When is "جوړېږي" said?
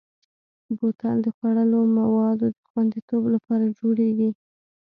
3.79-4.29